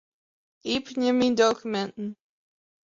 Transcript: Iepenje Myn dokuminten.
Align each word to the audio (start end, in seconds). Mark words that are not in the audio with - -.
Iepenje 0.73 1.11
Myn 1.17 1.33
dokuminten. 1.39 2.07